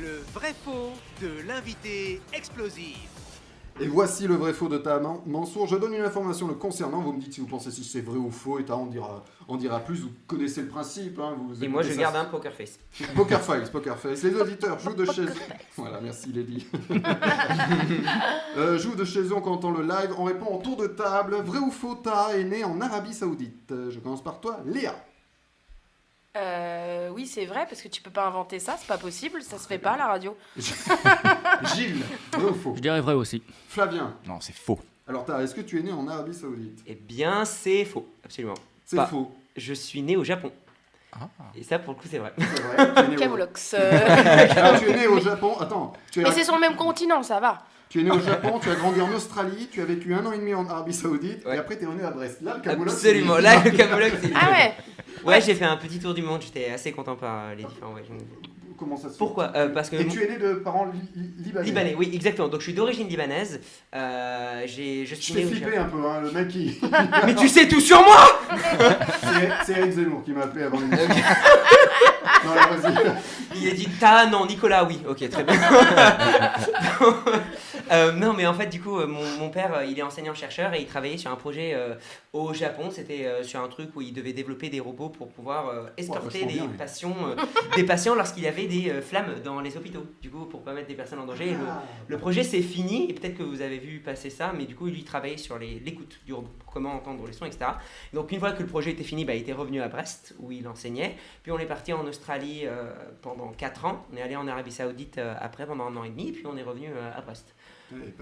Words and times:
Le 0.00 0.22
vrai 0.34 0.54
faux 0.64 0.92
de 1.22 1.46
l'invité 1.46 2.20
explosif. 2.32 2.98
Et 3.78 3.88
voici 3.88 4.26
le 4.26 4.36
vrai 4.36 4.54
faux 4.54 4.68
de 4.68 4.78
ta 4.78 4.98
man- 4.98 5.20
Mansour. 5.26 5.66
Je 5.66 5.76
donne 5.76 5.92
une 5.92 6.02
information 6.02 6.48
le 6.48 6.54
concernant. 6.54 7.00
Vous 7.02 7.12
me 7.12 7.20
dites 7.20 7.34
si 7.34 7.40
vous 7.40 7.46
pensez 7.46 7.70
si 7.70 7.84
c'est 7.84 8.00
vrai 8.00 8.16
ou 8.16 8.30
faux. 8.30 8.58
Et 8.58 8.64
ta 8.64 8.74
on 8.76 8.86
dira, 8.86 9.22
on 9.48 9.56
dira 9.56 9.80
plus. 9.80 10.00
Vous 10.00 10.10
connaissez 10.26 10.62
le 10.62 10.68
principe. 10.68 11.18
hein, 11.18 11.34
vous 11.38 11.62
Et 11.62 11.68
moi, 11.68 11.82
je 11.82 11.90
ça. 11.92 11.96
garde 12.00 12.16
un 12.16 12.24
poker 12.24 12.54
face. 12.54 12.78
Poker 13.14 13.40
face, 13.42 13.68
poker 13.68 13.98
face. 13.98 14.22
Les 14.22 14.34
auditeurs 14.40 14.78
jouent 14.78 14.94
de 14.94 15.04
chez 15.04 15.22
eux. 15.22 15.34
Voilà, 15.76 16.00
merci 16.00 16.32
Lady. 16.32 16.66
euh, 18.56 18.78
jouent 18.78 18.94
de 18.96 19.04
chez 19.04 19.20
eux, 19.20 19.34
on 19.34 19.44
entend 19.44 19.70
le 19.70 19.82
live. 19.82 20.14
On 20.18 20.24
répond 20.24 20.54
en 20.54 20.58
tour 20.58 20.76
de 20.78 20.86
table. 20.86 21.36
Vrai 21.44 21.58
ou 21.58 21.70
faux, 21.70 21.96
Ta 21.96 22.36
est 22.38 22.44
né 22.44 22.64
en 22.64 22.80
Arabie 22.80 23.12
Saoudite. 23.14 23.72
Je 23.90 23.98
commence 24.00 24.22
par 24.24 24.40
toi, 24.40 24.60
Léa. 24.66 24.94
Euh, 26.36 27.08
oui, 27.14 27.26
c'est 27.26 27.46
vrai, 27.46 27.66
parce 27.68 27.80
que 27.80 27.88
tu 27.88 28.02
peux 28.02 28.10
pas 28.10 28.26
inventer 28.26 28.58
ça, 28.58 28.76
c'est 28.78 28.86
pas 28.86 28.98
possible, 28.98 29.42
ça 29.42 29.58
se 29.58 29.66
fait 29.66 29.78
pas 29.78 29.92
à 29.92 29.96
la 29.96 30.06
radio. 30.06 30.36
Gilles, 31.74 32.02
vrai 32.32 32.50
ou 32.50 32.54
faux 32.54 32.74
Je 32.76 32.80
dirais 32.82 33.00
vrai 33.00 33.14
aussi. 33.14 33.42
Flavien. 33.68 34.14
Non, 34.26 34.40
c'est 34.40 34.54
faux. 34.54 34.78
Alors, 35.08 35.24
Ta, 35.24 35.42
est-ce 35.42 35.54
que 35.54 35.60
tu 35.60 35.78
es 35.78 35.82
né 35.82 35.92
en 35.92 36.06
Arabie 36.08 36.34
Saoudite? 36.34 36.80
Eh 36.86 36.94
bien, 36.94 37.44
c'est 37.44 37.84
faux, 37.84 38.06
absolument. 38.24 38.54
C'est 38.84 38.96
Pas. 38.96 39.06
faux. 39.06 39.34
Je 39.56 39.72
suis 39.72 40.02
né 40.02 40.16
au 40.16 40.24
Japon. 40.24 40.52
Ah. 41.12 41.28
Et 41.54 41.62
ça, 41.62 41.78
pour 41.78 41.94
le 41.94 41.98
coup, 41.98 42.06
c'est 42.10 42.18
vrai. 42.18 42.32
C'est 42.36 42.62
vrai. 42.62 42.76
Tu 42.94 43.00
es 43.00 43.08
né 43.08 43.16
au- 43.16 43.18
Camoulox. 43.18 43.74
euh. 43.78 44.00
Ah, 44.56 44.78
tu 44.78 44.90
es 44.90 44.94
né 44.94 45.06
au 45.06 45.18
Japon. 45.18 45.56
Attends, 45.58 45.92
tu 46.12 46.20
es, 46.20 46.24
Mais 46.24 46.32
c'est 46.32 46.44
sur 46.44 46.54
le 46.54 46.60
même 46.60 46.76
continent, 46.76 47.22
ça 47.22 47.40
va. 47.40 47.64
Tu 47.88 48.00
es 48.00 48.02
né 48.02 48.10
au 48.10 48.20
Japon, 48.20 48.58
tu 48.60 48.68
as 48.70 48.74
grandi 48.74 49.00
en 49.00 49.12
Australie, 49.12 49.68
tu 49.70 49.80
as 49.80 49.84
vécu 49.84 50.12
un 50.14 50.24
an 50.26 50.32
et 50.32 50.38
demi 50.38 50.54
en 50.54 50.68
Arabie 50.68 50.92
Saoudite, 50.92 51.44
Ouais. 51.46 51.56
et 51.56 51.58
après 51.58 51.76
tu 51.76 51.84
es 51.84 51.86
revenu 51.86 52.04
à 52.04 52.10
Brest. 52.10 52.38
Là, 52.42 52.54
le 52.56 52.62
Camoulox, 52.62 52.92
Absolument. 52.96 53.36
Là, 53.38 53.62
le 53.64 53.70
Camoulox, 53.70 54.12
c'est 54.22 54.32
Ah 54.34 54.50
ouais 54.50 54.74
Ouais, 55.24 55.40
j'ai 55.40 55.54
fait 55.54 55.64
un 55.64 55.76
petit 55.76 55.98
tour 55.98 56.14
du 56.14 56.22
monde. 56.22 56.42
J'étais 56.42 56.70
assez 56.72 56.92
content 56.92 57.16
par 57.16 57.46
euh, 57.46 57.54
les 57.56 57.64
différents 57.64 57.90
voyages. 57.92 58.08
Comment 58.78 58.96
ça 58.96 59.04
se 59.04 59.12
fait 59.14 59.18
Pourquoi? 59.18 59.50
Euh, 59.56 59.70
Parce 59.70 59.88
que 59.88 59.96
Et 59.96 60.06
tu 60.06 60.22
es 60.22 60.28
né 60.28 60.36
de 60.36 60.52
parents 60.54 60.84
li- 60.92 61.00
li- 61.16 61.32
libanais. 61.46 61.64
Libanais, 61.66 61.94
oui, 61.98 62.10
exactement. 62.12 62.48
Donc 62.48 62.60
je 62.60 62.66
suis 62.66 62.74
d'origine 62.74 63.08
libanaise. 63.08 63.58
Euh, 63.94 64.62
j'ai, 64.66 65.06
je 65.06 65.14
Je 65.14 65.20
suis 65.20 65.32
né 65.34 65.44
flipper 65.46 65.72
Japon. 65.76 65.80
un 65.80 65.88
peu, 66.02 66.06
hein, 66.08 66.20
le 66.22 66.30
mec 66.30 66.48
qui. 66.48 66.78
Mais 67.26 67.34
tu 67.34 67.48
sais 67.48 67.66
tout 67.66 67.80
sur 67.80 67.98
moi 68.04 68.38
c'est 69.64 69.72
Eric 69.78 69.92
Zemmour 69.92 70.22
qui 70.24 70.32
m'a 70.32 70.42
appelé 70.42 70.64
avant 70.64 70.78
l'émission. 70.78 71.06
non, 72.44 72.54
là, 72.54 72.66
vas-y. 72.76 72.94
Il 73.62 73.68
a 73.70 73.72
dit 73.74 73.88
Ta, 73.98 74.26
non, 74.26 74.44
Nicolas, 74.46 74.84
oui. 74.84 75.00
Ok, 75.08 75.26
très 75.28 75.42
bien. 75.42 75.54
Euh, 77.92 78.12
non, 78.12 78.32
mais 78.32 78.46
en 78.46 78.54
fait, 78.54 78.66
du 78.66 78.80
coup, 78.80 78.98
euh, 78.98 79.06
mon, 79.06 79.24
mon 79.38 79.50
père, 79.50 79.74
euh, 79.74 79.84
il 79.84 79.98
est 79.98 80.02
enseignant-chercheur 80.02 80.74
et 80.74 80.80
il 80.80 80.86
travaillait 80.86 81.16
sur 81.18 81.30
un 81.30 81.36
projet 81.36 81.72
euh, 81.74 81.94
au 82.32 82.52
Japon. 82.52 82.90
C'était 82.90 83.26
euh, 83.26 83.42
sur 83.44 83.60
un 83.60 83.68
truc 83.68 83.90
où 83.94 84.02
il 84.02 84.12
devait 84.12 84.32
développer 84.32 84.68
des 84.68 84.80
robots 84.80 85.08
pour 85.08 85.28
pouvoir 85.28 85.72
escorter 85.96 86.44
des, 86.46 86.54
bien, 86.54 86.66
patients, 86.78 87.16
des 87.76 87.84
patients 87.84 88.14
lorsqu'il 88.14 88.42
y 88.44 88.48
avait 88.48 88.66
des 88.66 89.00
flammes 89.02 89.34
dans 89.44 89.60
les 89.60 89.76
hôpitaux. 89.76 90.04
Du 90.20 90.30
coup, 90.30 90.44
pour 90.46 90.62
pas 90.62 90.72
mettre 90.72 90.88
des 90.88 90.94
personnes 90.94 91.18
en 91.20 91.26
danger. 91.26 91.52
Le- 91.52 91.58
Ah. 91.68 91.82
Le 92.08 92.18
projet 92.18 92.42
c'est 92.44 92.62
fini 92.62 93.10
et 93.10 93.12
peut-être 93.14 93.36
que 93.36 93.42
vous 93.42 93.60
avez 93.60 93.78
vu 93.78 93.98
passer 94.00 94.30
ça, 94.30 94.52
mais 94.56 94.64
du 94.66 94.74
coup 94.76 94.86
lui 94.86 94.98
il 94.98 95.04
travaillait 95.04 95.36
sur 95.36 95.58
l'écoute 95.58 96.20
du 96.24 96.32
robot, 96.32 96.48
comment 96.72 96.92
entendre 96.94 97.26
les 97.26 97.32
sons, 97.32 97.44
etc. 97.44 97.64
Donc 98.12 98.30
une 98.32 98.38
fois 98.38 98.52
que 98.52 98.62
le 98.62 98.68
projet 98.68 98.92
était 98.92 99.02
fini, 99.04 99.24
bah, 99.24 99.34
il 99.34 99.40
était 99.42 99.52
revenu 99.52 99.80
à 99.80 99.88
Brest 99.88 100.34
où 100.38 100.52
il 100.52 100.66
enseignait. 100.68 101.16
Puis 101.42 101.50
on 101.52 101.58
est 101.58 101.66
parti 101.66 101.92
en 101.92 102.06
Australie 102.06 102.64
pendant 103.22 103.48
4 103.52 103.84
ans. 103.86 104.06
On 104.12 104.16
est 104.16 104.22
allé 104.22 104.36
en 104.36 104.46
Arabie 104.46 104.70
Saoudite 104.72 105.18
après 105.40 105.66
pendant 105.66 105.86
un 105.86 105.96
an 105.96 106.04
et 106.04 106.10
demi, 106.10 106.32
puis 106.32 106.44
on 106.46 106.56
est 106.56 106.62
revenu 106.62 106.88
à 107.16 107.20
Brest. 107.20 107.54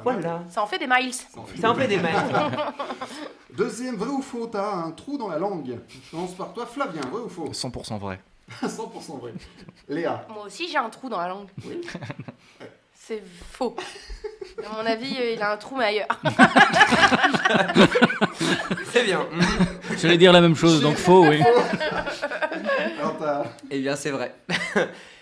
Voilà. 0.03 0.43
Ça 0.51 0.63
en 0.63 0.67
fait 0.67 0.79
des 0.79 0.87
miles. 0.87 1.13
Ça 1.13 1.27
en 1.37 1.45
fait 1.45 1.61
Ça 1.61 1.71
en 1.71 1.75
fait 1.75 1.89
des 1.89 1.99
mails. 1.99 2.15
Deuxième, 3.57 3.97
vrai 3.97 4.11
ou 4.11 4.21
faux, 4.21 4.47
t'as 4.47 4.73
un 4.75 4.91
trou 4.91 5.17
dans 5.17 5.29
la 5.29 5.39
langue. 5.39 5.79
Je 5.89 6.11
commence 6.11 6.35
par 6.35 6.53
toi, 6.53 6.67
Flavien, 6.67 7.03
vrai 7.03 7.23
ou 7.23 7.29
faux 7.29 7.49
100% 7.51 7.99
vrai. 7.99 8.21
100% 8.63 9.21
vrai. 9.21 9.33
Léa. 9.89 10.27
Moi 10.29 10.45
aussi, 10.47 10.69
j'ai 10.69 10.77
un 10.77 10.91
trou 10.91 11.09
dans 11.09 11.19
la 11.19 11.29
langue. 11.29 11.49
C'est 12.95 13.23
faux. 13.53 13.77
À 14.65 14.83
mon 14.83 14.87
avis, 14.87 15.15
euh, 15.19 15.35
il 15.35 15.43
a 15.43 15.53
un 15.53 15.57
trou, 15.59 15.77
mais 15.77 15.85
ailleurs. 15.85 16.09
c'est 18.91 19.05
bien. 19.05 19.27
J'allais 19.99 20.17
dire 20.17 20.33
la 20.33 20.41
même 20.41 20.57
chose, 20.57 20.81
donc 20.81 20.97
faux, 20.97 21.27
oui. 21.29 21.43
Alors 22.99 23.19
t'as. 23.19 23.45
Eh 23.71 23.81
bien 23.81 23.95
c'est 23.95 24.11
vrai. 24.11 24.35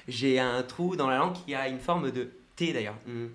J'ai 0.07 0.39
un 0.39 0.63
trou 0.63 0.95
dans 0.95 1.09
la 1.09 1.19
langue 1.19 1.35
qui 1.45 1.57
a 1.57 1.67
une 1.67 1.81
forme 1.81 2.13
de 2.13 2.31
T 2.55 2.73
d'ailleurs. 2.73 2.95
Mm. 3.07 3.27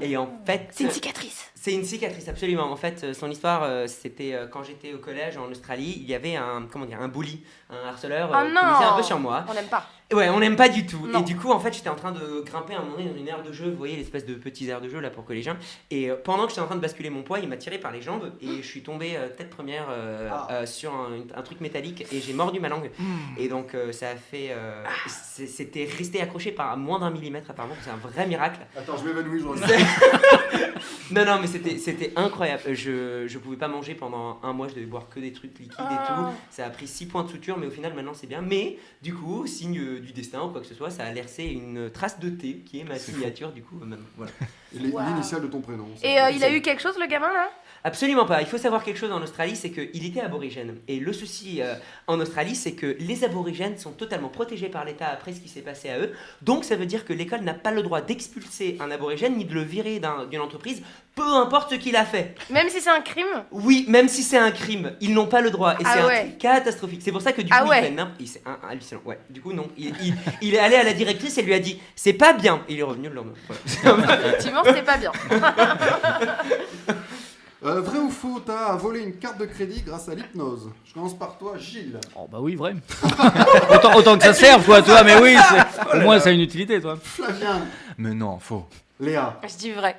Et 0.00 0.16
en 0.16 0.28
fait, 0.44 0.68
C'est 0.72 0.84
une 0.84 0.90
cicatrice. 0.90 1.44
C'est 1.68 1.74
une 1.74 1.84
cicatrice, 1.84 2.26
absolument. 2.28 2.72
En 2.72 2.76
fait, 2.76 3.04
euh, 3.04 3.12
son 3.12 3.30
histoire, 3.30 3.62
euh, 3.62 3.86
c'était 3.86 4.32
euh, 4.32 4.46
quand 4.46 4.62
j'étais 4.62 4.94
au 4.94 4.98
collège 4.98 5.36
en 5.36 5.50
Australie, 5.50 5.98
il 6.00 6.08
y 6.08 6.14
avait 6.14 6.34
un, 6.34 6.66
comment 6.72 6.86
dire, 6.86 6.98
un 6.98 7.08
bully, 7.08 7.42
un 7.68 7.86
harceleur 7.88 8.30
Oh 8.32 8.36
qui 8.78 8.84
un 8.84 8.96
peu 8.96 9.02
sur 9.02 9.18
moi. 9.18 9.44
On 9.50 9.52
n'aime 9.52 9.66
pas. 9.66 9.84
Ouais, 10.10 10.30
on 10.30 10.40
n'aime 10.40 10.56
pas 10.56 10.70
du 10.70 10.86
tout. 10.86 11.06
Non. 11.06 11.20
Et 11.20 11.22
du 11.24 11.36
coup, 11.36 11.50
en 11.52 11.60
fait, 11.60 11.74
j'étais 11.74 11.90
en 11.90 11.94
train 11.94 12.12
de 12.12 12.40
grimper 12.46 12.72
à 12.72 12.78
un 12.78 12.82
moment 12.82 12.96
donné 12.96 13.10
dans 13.10 13.16
une 13.18 13.28
aire 13.28 13.42
de 13.42 13.52
jeu, 13.52 13.68
vous 13.68 13.76
voyez 13.76 13.94
l'espèce 13.96 14.24
de 14.24 14.32
petits 14.32 14.66
aires 14.70 14.80
de 14.80 14.88
jeu 14.88 14.98
là 15.00 15.10
pour 15.10 15.26
collégiens. 15.26 15.58
Et 15.90 16.08
pendant 16.24 16.44
que 16.44 16.48
j'étais 16.48 16.62
en 16.62 16.66
train 16.66 16.76
de 16.76 16.80
basculer 16.80 17.10
mon 17.10 17.22
poids, 17.22 17.38
il 17.40 17.46
m'a 17.50 17.58
tiré 17.58 17.76
par 17.76 17.92
les 17.92 18.00
jambes 18.00 18.32
et 18.40 18.62
je 18.62 18.66
suis 18.66 18.82
tombé 18.82 19.18
tête 19.36 19.50
première 19.50 19.84
euh, 19.90 20.30
Ah. 20.32 20.48
euh, 20.50 20.64
sur 20.66 20.94
un, 20.94 21.18
un 21.38 21.42
truc 21.42 21.60
métallique 21.60 22.06
et 22.10 22.22
j'ai 22.22 22.32
mordu 22.32 22.58
ma 22.60 22.70
langue. 22.70 22.90
Et 23.36 23.48
donc, 23.48 23.74
euh, 23.74 23.92
ça 23.92 24.08
a 24.08 24.16
fait. 24.16 24.48
euh, 24.52 24.82
c'est- 25.06 25.46
C'était 25.46 25.86
resté 25.98 26.22
accroché 26.22 26.52
par 26.52 26.74
moins 26.78 26.98
d'un 27.00 27.10
millimètre 27.10 27.50
apparemment, 27.50 27.74
c'est 27.84 27.90
un 27.90 27.96
vrai 27.96 28.26
miracle. 28.26 28.60
Attends, 28.78 28.96
je 28.96 29.04
m'évanouis, 29.04 29.40
je. 29.42 29.74
Non, 31.10 31.24
non, 31.24 31.38
mais 31.40 31.46
c'était, 31.46 31.57
c'était 31.78 32.12
incroyable. 32.16 32.62
Je, 32.74 33.26
je 33.26 33.38
pouvais 33.38 33.56
pas 33.56 33.68
manger 33.68 33.94
pendant 33.94 34.38
un 34.42 34.52
mois, 34.52 34.68
je 34.68 34.74
devais 34.74 34.86
boire 34.86 35.08
que 35.08 35.20
des 35.20 35.32
trucs 35.32 35.58
liquides 35.58 35.74
et 35.78 35.84
Ah. 35.88 36.30
tout. 36.30 36.36
Ça 36.50 36.66
a 36.66 36.70
pris 36.70 36.86
6 36.86 37.06
points 37.06 37.24
de 37.24 37.28
suture, 37.30 37.56
mais 37.58 37.66
au 37.66 37.70
final, 37.70 37.94
maintenant, 37.94 38.14
c'est 38.14 38.26
bien. 38.26 38.40
Mais 38.42 38.78
du 39.02 39.14
coup, 39.14 39.46
signe 39.46 39.78
euh, 39.78 40.00
du 40.00 40.12
destin 40.12 40.42
ou 40.42 40.48
quoi 40.48 40.60
que 40.60 40.66
ce 40.66 40.74
soit, 40.74 40.90
ça 40.90 41.04
a 41.04 41.12
laissé 41.12 41.44
une 41.44 41.90
trace 41.90 42.18
de 42.20 42.28
thé 42.30 42.62
qui 42.66 42.80
est 42.80 42.84
ma 42.84 42.98
signature, 42.98 43.52
du 43.52 43.62
coup, 43.62 43.78
euh, 43.82 43.86
même. 43.86 44.04
Voilà. 44.16 44.32
Wow. 44.74 45.00
L'initiale 45.08 45.42
de 45.42 45.46
ton 45.46 45.60
prénom. 45.60 45.86
Et 46.02 46.20
euh, 46.20 46.30
il 46.30 46.44
a 46.44 46.52
eu 46.52 46.60
quelque 46.60 46.82
chose, 46.82 46.98
le 46.98 47.06
gamin, 47.06 47.32
là? 47.32 47.50
Absolument 47.84 48.26
pas. 48.26 48.40
Il 48.40 48.46
faut 48.46 48.58
savoir 48.58 48.82
quelque 48.84 48.96
chose 48.98 49.12
en 49.12 49.22
Australie, 49.22 49.56
c'est 49.56 49.70
qu'il 49.70 50.04
était 50.04 50.20
aborigène. 50.20 50.76
Et 50.88 50.98
le 50.98 51.12
souci 51.12 51.62
euh, 51.62 51.74
en 52.06 52.18
Australie, 52.20 52.54
c'est 52.56 52.72
que 52.72 52.96
les 53.00 53.24
aborigènes 53.24 53.78
sont 53.78 53.92
totalement 53.92 54.28
protégés 54.28 54.68
par 54.68 54.84
l'État 54.84 55.06
après 55.08 55.32
ce 55.32 55.40
qui 55.40 55.48
s'est 55.48 55.60
passé 55.62 55.88
à 55.88 55.98
eux. 55.98 56.12
Donc 56.42 56.64
ça 56.64 56.76
veut 56.76 56.86
dire 56.86 57.04
que 57.04 57.12
l'école 57.12 57.40
n'a 57.42 57.54
pas 57.54 57.70
le 57.70 57.82
droit 57.82 58.00
d'expulser 58.00 58.76
un 58.80 58.90
aborigène 58.90 59.36
ni 59.36 59.44
de 59.44 59.54
le 59.54 59.62
virer 59.62 60.00
d'un- 60.00 60.26
d'une 60.26 60.40
entreprise, 60.40 60.82
peu 61.14 61.22
importe 61.34 61.70
ce 61.70 61.76
qu'il 61.76 61.96
a 61.96 62.04
fait. 62.04 62.34
Même 62.50 62.68
si 62.68 62.80
c'est 62.80 62.90
un 62.90 63.00
crime? 63.00 63.26
Oui, 63.50 63.84
même 63.88 64.08
si 64.08 64.22
c'est 64.22 64.38
un 64.38 64.50
crime, 64.50 64.92
ils 65.00 65.12
n'ont 65.14 65.26
pas 65.26 65.40
le 65.40 65.50
droit. 65.50 65.74
Et 65.74 65.84
Ah 65.84 65.92
c'est 65.94 66.00
un 66.00 66.06
ouais. 66.06 66.20
truc 66.24 66.38
catastrophique. 66.38 67.00
C'est 67.02 67.12
pour 67.12 67.22
ça 67.22 67.32
que 67.32 67.42
du 67.42 67.50
Ah 67.52 67.62
coup, 67.62 67.68
ouais. 67.70 67.78
il 67.80 67.84
fait 67.84 67.90
n'importe- 67.90 68.20
C'est 68.26 68.42
un, 68.46 68.58
un 68.64 68.70
hallucinant. 68.70 69.00
Ouais. 69.04 69.18
Du 69.30 69.40
coup, 69.40 69.52
non. 69.52 69.68
Il, 69.76 69.92
il- 70.02 70.14
il 70.42 70.54
est 70.54 70.58
allé 70.58 70.76
à 70.76 70.82
la 70.82 70.92
directrice 70.92 71.38
et 71.38 71.42
lui 71.42 71.54
a 71.54 71.58
dit 71.60 71.80
C'est 71.96 72.12
pas 72.12 72.32
bien. 72.32 72.62
Il 72.68 72.78
est 72.78 72.82
revenu 72.82 73.08
le 73.08 73.14
lendemain. 73.14 73.34
Effectivement, 74.26 74.62
c'était 74.64 74.82
pas 74.82 74.96
bien. 74.96 75.12
Euh, 77.64 77.80
vrai 77.80 77.98
ou 77.98 78.08
faux, 78.10 78.40
t'as 78.44 78.76
volé 78.76 79.00
une 79.00 79.14
carte 79.16 79.38
de 79.38 79.44
crédit 79.44 79.82
grâce 79.82 80.08
à 80.08 80.14
l'hypnose. 80.14 80.70
Je 80.84 80.94
commence 80.94 81.18
par 81.18 81.36
toi, 81.38 81.54
Gilles. 81.58 81.98
Oh 82.14 82.28
bah 82.30 82.38
oui, 82.40 82.54
vrai. 82.54 82.74
autant, 83.74 83.96
autant 83.96 84.16
que 84.16 84.22
ça 84.24 84.32
serve, 84.32 84.64
quoi, 84.64 84.80
toi, 84.80 85.02
mais 85.02 85.20
oui, 85.20 85.36
c'est- 85.48 85.96
au 85.96 86.00
moins 86.02 86.20
ça 86.20 86.28
a 86.28 86.32
une 86.32 86.40
utilité, 86.40 86.80
toi. 86.80 86.96
Flavien. 87.02 87.62
Mais 87.98 88.14
non, 88.14 88.38
faux. 88.38 88.64
Léa. 89.00 89.40
Je 89.42 89.56
dis 89.56 89.72
vrai. 89.72 89.96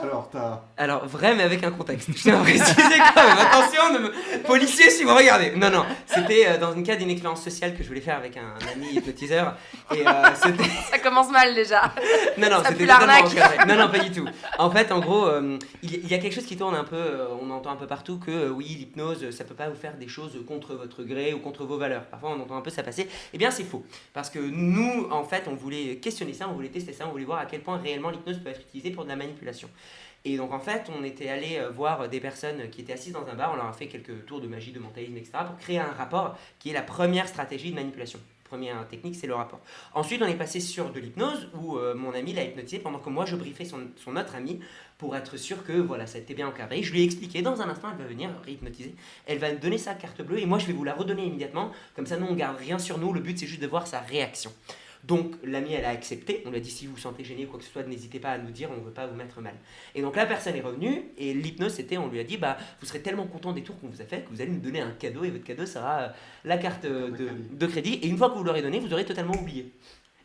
Alors 0.00 0.28
t'as. 0.32 0.62
Alors, 0.78 1.06
vrai, 1.06 1.34
mais 1.34 1.42
avec 1.42 1.62
un 1.64 1.70
contexte. 1.70 2.08
Je 2.16 2.22
tiens 2.22 2.40
à 2.40 2.42
préciser 2.42 2.74
quand 3.14 3.26
même. 3.26 3.38
Attention, 3.38 3.92
ne 3.92 3.98
me... 3.98 4.42
policier, 4.46 4.88
si 4.90 5.04
vous 5.04 5.14
regardez. 5.14 5.50
Non, 5.54 5.70
non. 5.70 5.84
C'était 6.06 6.46
euh, 6.48 6.58
dans 6.58 6.72
une 6.72 6.82
cas 6.82 6.96
d'une 6.96 7.10
expérience 7.10 7.42
sociale 7.42 7.76
que 7.76 7.82
je 7.82 7.88
voulais 7.88 8.00
faire 8.00 8.16
avec 8.16 8.36
un, 8.38 8.54
ami 8.72 8.94
hypnotiseur. 8.94 9.54
Et 9.94 10.06
euh, 10.06 10.12
c'était. 10.34 10.64
Ça 10.90 10.98
commence 10.98 11.30
mal 11.30 11.54
déjà. 11.54 11.92
Non, 12.38 12.48
non, 12.48 12.62
c'était 12.66 12.86
totalement. 12.86 13.66
Non, 13.68 13.76
non, 13.76 13.90
pas 13.90 13.98
du 13.98 14.10
tout. 14.10 14.26
En 14.58 14.70
fait, 14.70 14.90
en 14.92 15.00
gros, 15.00 15.26
euh, 15.26 15.58
il 15.82 15.92
y- 15.94 16.00
il 16.02 16.08
y 16.10 16.14
a 16.14 16.18
quelque 16.18 16.34
chose 16.34 16.46
qui 16.46 16.56
tourne 16.56 16.74
un 16.74 16.84
peu, 16.84 16.96
euh, 16.96 17.26
on 17.40 17.50
entend 17.50 17.70
un 17.70 17.76
peu 17.76 17.86
partout 17.86 18.18
que 18.18 18.30
euh, 18.30 18.48
oui, 18.48 18.64
l'hypnose, 18.64 19.30
ça 19.30 19.44
peut 19.44 19.54
pas 19.54 19.68
vous 19.68 19.76
faire 19.76 19.96
des 19.98 20.08
choses 20.08 20.38
contre 20.48 20.74
votre 20.74 21.02
gré 21.02 21.34
ou 21.34 21.38
contre 21.38 21.64
vos 21.64 21.76
valeurs. 21.76 22.04
Parfois, 22.06 22.30
on 22.36 22.40
entend 22.40 22.56
un 22.56 22.62
peu 22.62 22.70
ça 22.70 22.82
passer. 22.82 23.08
Eh 23.34 23.38
bien, 23.38 23.50
c'est 23.50 23.64
faux. 23.64 23.84
Parce 24.14 24.30
que 24.30 24.38
nous, 24.38 25.06
en 25.10 25.24
fait, 25.24 25.44
on 25.48 25.54
voulait 25.54 25.96
questionner 25.96 26.32
ça, 26.32 26.48
on 26.48 26.54
voulait 26.54 26.68
tester 26.70 26.92
ça, 26.94 27.04
on 27.06 27.10
voulait 27.10 27.24
voir 27.24 27.40
à 27.40 27.44
quel 27.46 27.60
point 27.60 27.76
réellement 27.76 28.08
l'hypnose 28.10 28.38
peut 28.38 28.48
être 28.50 28.60
utilisée 28.62 28.90
pour 28.90 29.04
de 29.04 29.10
la 29.10 29.16
manipulation. 29.16 29.68
Et 30.24 30.36
donc, 30.36 30.52
en 30.52 30.60
fait, 30.60 30.88
on 30.96 31.02
était 31.02 31.28
allé 31.28 31.58
euh, 31.58 31.70
voir 31.70 32.08
des 32.08 32.20
personnes 32.20 32.70
qui 32.70 32.80
étaient 32.80 32.92
assises 32.92 33.12
dans 33.12 33.26
un 33.26 33.34
bar, 33.34 33.52
on 33.52 33.56
leur 33.56 33.66
a 33.66 33.72
fait 33.72 33.86
quelques 33.86 34.24
tours 34.24 34.40
de 34.40 34.46
magie, 34.46 34.72
de 34.72 34.78
mentalisme, 34.78 35.16
etc., 35.16 35.32
pour 35.46 35.58
créer 35.58 35.78
un 35.78 35.90
rapport 35.90 36.36
qui 36.58 36.70
est 36.70 36.72
la 36.72 36.82
première 36.82 37.26
stratégie 37.26 37.70
de 37.70 37.74
manipulation. 37.74 38.20
Première 38.44 38.86
technique, 38.86 39.16
c'est 39.16 39.26
le 39.26 39.34
rapport. 39.34 39.60
Ensuite, 39.94 40.20
on 40.22 40.26
est 40.26 40.36
passé 40.36 40.60
sur 40.60 40.92
de 40.92 41.00
l'hypnose 41.00 41.48
où 41.54 41.78
euh, 41.78 41.94
mon 41.94 42.12
ami 42.12 42.34
l'a 42.34 42.44
hypnotisé 42.44 42.78
pendant 42.78 42.98
que 42.98 43.08
moi 43.08 43.24
je 43.24 43.34
briefais 43.34 43.64
son, 43.64 43.80
son 43.96 44.14
autre 44.14 44.34
ami 44.34 44.60
pour 44.98 45.16
être 45.16 45.38
sûr 45.38 45.64
que 45.64 45.72
voilà, 45.72 46.06
ça 46.06 46.18
était 46.18 46.34
bien 46.34 46.46
encadré. 46.46 46.82
Je 46.82 46.92
lui 46.92 47.00
ai 47.00 47.04
expliqué, 47.04 47.40
dans 47.40 47.62
un 47.62 47.68
instant, 47.70 47.88
elle 47.90 47.98
va 47.98 48.04
venir 48.04 48.28
réhypnotiser. 48.44 48.94
Elle 49.26 49.38
va 49.38 49.50
me 49.50 49.58
donner 49.58 49.78
sa 49.78 49.94
carte 49.94 50.20
bleue 50.20 50.38
et 50.38 50.44
moi 50.44 50.58
je 50.58 50.66
vais 50.66 50.74
vous 50.74 50.84
la 50.84 50.92
redonner 50.92 51.24
immédiatement. 51.24 51.72
Comme 51.96 52.06
ça, 52.06 52.18
nous 52.18 52.26
on 52.26 52.34
garde 52.34 52.58
rien 52.58 52.78
sur 52.78 52.98
nous. 52.98 53.14
Le 53.14 53.20
but 53.20 53.38
c'est 53.38 53.46
juste 53.46 53.62
de 53.62 53.66
voir 53.66 53.86
sa 53.86 54.00
réaction. 54.00 54.52
Donc 55.04 55.34
l'ami 55.42 55.72
elle 55.72 55.84
a 55.84 55.90
accepté, 55.90 56.42
on 56.46 56.50
lui 56.50 56.58
a 56.58 56.60
dit 56.60 56.70
si 56.70 56.86
vous 56.86 56.92
vous 56.92 57.00
sentez 57.00 57.24
gêné 57.24 57.44
ou 57.44 57.48
quoi 57.48 57.58
que 57.58 57.64
ce 57.64 57.72
soit, 57.72 57.82
n'hésitez 57.82 58.20
pas 58.20 58.30
à 58.30 58.38
nous 58.38 58.50
dire, 58.50 58.70
on 58.70 58.80
ne 58.80 58.84
veut 58.84 58.92
pas 58.92 59.06
vous 59.06 59.16
mettre 59.16 59.40
mal. 59.40 59.54
Et 59.94 60.02
donc 60.02 60.14
la 60.14 60.26
personne 60.26 60.54
est 60.54 60.60
revenue 60.60 61.02
et 61.18 61.34
l'hypnose 61.34 61.74
c'était, 61.74 61.98
on 61.98 62.08
lui 62.08 62.20
a 62.20 62.24
dit 62.24 62.36
bah 62.36 62.56
vous 62.80 62.86
serez 62.86 63.02
tellement 63.02 63.26
content 63.26 63.52
des 63.52 63.62
tours 63.62 63.78
qu'on 63.80 63.88
vous 63.88 64.00
a 64.00 64.04
fait 64.04 64.22
que 64.22 64.30
vous 64.30 64.40
allez 64.40 64.52
nous 64.52 64.60
donner 64.60 64.80
un 64.80 64.92
cadeau 64.92 65.24
et 65.24 65.30
votre 65.30 65.44
cadeau 65.44 65.66
sera 65.66 66.00
euh, 66.00 66.08
la 66.44 66.56
carte 66.56 66.84
euh, 66.84 67.10
de, 67.10 67.28
de 67.50 67.66
crédit. 67.66 67.94
et 67.94 68.06
une 68.06 68.16
fois 68.16 68.30
que 68.30 68.36
vous 68.36 68.44
l'aurez 68.44 68.62
donné, 68.62 68.78
vous 68.78 68.92
aurez 68.92 69.04
totalement 69.04 69.34
oublié. 69.34 69.72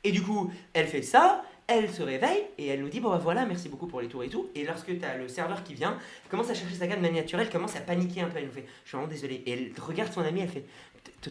Et 0.03 0.12
du 0.12 0.21
coup, 0.21 0.51
elle 0.74 0.88
fait 0.88 1.01
ça, 1.01 1.44
elle 1.68 1.89
se 1.91 2.01
réveille 2.01 2.44
et 2.57 2.68
elle 2.68 2.81
nous 2.81 2.89
dit 2.89 3.00
bon 3.00 3.09
bah 3.09 3.19
voilà 3.21 3.45
merci 3.45 3.68
beaucoup 3.68 3.88
pour 3.88 4.00
les 4.01 4.07
tours 4.07 4.23
et 4.23 4.30
tout. 4.30 4.50
Et 4.56 4.63
lorsque 4.63 4.97
tu 4.97 5.03
as 5.03 5.18
le 5.18 5.27
serveur 5.27 5.63
qui 5.63 5.73
vient 5.73 5.97
elle 6.23 6.30
commence 6.30 6.50
à 6.50 6.53
chercher 6.53 6.75
sa 6.75 6.88
carte 6.88 7.00
de 7.00 7.06
manière 7.06 7.23
naturelle 7.23 7.47
elle 7.47 7.51
commence 7.51 7.75
à 7.75 7.81
paniquer 7.81 8.21
un 8.21 8.27
peu. 8.27 8.38
Elle 8.38 8.45
nous 8.45 8.51
fait 8.51 8.65
je 8.83 8.89
suis 8.89 8.97
vraiment 8.97 9.12
désolée. 9.12 9.44
Et 9.45 9.51
elle 9.51 9.71
regarde 9.81 10.13
son 10.13 10.21
ami 10.21 10.41
elle 10.41 10.50
fait 10.50 10.65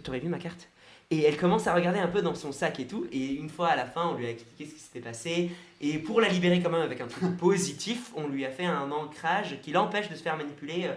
t'aurais 0.02 0.18
vu 0.18 0.28
ma 0.28 0.38
carte? 0.38 0.68
Et 1.10 1.22
elle 1.22 1.36
commence 1.36 1.66
à 1.66 1.74
regarder 1.74 2.00
un 2.00 2.08
peu 2.08 2.20
dans 2.22 2.34
son 2.34 2.50
sac 2.52 2.80
et 2.80 2.86
tout 2.86 3.06
et 3.12 3.32
une 3.34 3.48
fois 3.48 3.68
à 3.68 3.76
la 3.76 3.84
fin 3.86 4.08
on 4.12 4.14
lui 4.16 4.26
a 4.26 4.30
expliqué 4.30 4.64
ce 4.66 4.74
qui 4.74 4.80
s'était 4.80 5.00
passé 5.00 5.50
et 5.80 5.98
pour 5.98 6.20
la 6.20 6.28
libérer 6.28 6.60
quand 6.60 6.70
même 6.70 6.82
avec 6.82 7.00
un 7.00 7.06
truc 7.06 7.36
positif 7.38 8.10
on 8.16 8.26
lui 8.26 8.44
a 8.44 8.50
fait 8.50 8.64
un 8.66 8.90
ancrage 8.90 9.58
qui 9.62 9.70
l'empêche 9.72 10.08
de 10.10 10.16
se 10.16 10.22
faire 10.22 10.36
manipuler 10.36 10.86
euh, 10.86 10.94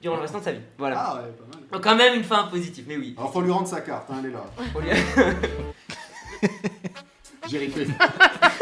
durant 0.00 0.16
le 0.16 0.22
restant 0.22 0.40
de 0.40 0.44
sa 0.44 0.52
vie 0.52 0.60
voilà 0.78 0.96
Ah 0.98 1.14
ouais, 1.16 1.30
pas 1.30 1.44
mal. 1.56 1.64
donc 1.70 1.82
quand 1.82 1.94
même 1.96 2.14
une 2.14 2.24
fin 2.24 2.42
positive 2.44 2.84
mais 2.88 2.96
oui 2.96 3.14
Alors 3.16 3.32
faut 3.32 3.40
lui 3.40 3.52
rendre 3.52 3.68
sa 3.68 3.80
carte, 3.82 4.10
hein, 4.10 4.16
elle 4.18 4.30
est 4.30 4.32
là. 4.32 4.44
J'ai 7.48 7.58
répété. 7.58 7.90